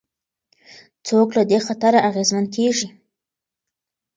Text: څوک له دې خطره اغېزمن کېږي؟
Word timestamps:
څوک 1.07 1.27
له 1.37 1.43
دې 1.49 1.59
خطره 1.67 1.99
اغېزمن 2.09 2.45
کېږي؟ 2.55 2.87